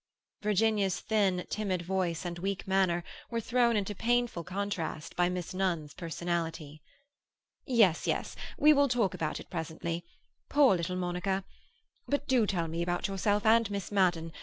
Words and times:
Virginia's 0.41 0.99
thin, 0.99 1.45
timid 1.47 1.83
voice 1.83 2.25
and 2.25 2.39
weak 2.39 2.67
manner 2.67 3.03
were 3.29 3.39
thrown 3.39 3.75
into 3.75 3.93
painful 3.93 4.43
contrast 4.43 5.15
by 5.15 5.29
Miss 5.29 5.53
Nunn's 5.53 5.93
personality. 5.93 6.81
"Yes, 7.67 8.07
yes; 8.07 8.35
we 8.57 8.73
will 8.73 8.87
talk 8.87 9.13
about 9.13 9.39
it 9.39 9.51
presently. 9.51 10.03
Poor 10.49 10.75
little 10.75 10.95
Monica! 10.95 11.43
But 12.07 12.27
do 12.27 12.47
tell 12.47 12.67
me 12.67 12.81
about 12.81 13.07
yourself 13.07 13.45
and 13.45 13.69
Miss 13.69 13.91
Madden. 13.91 14.33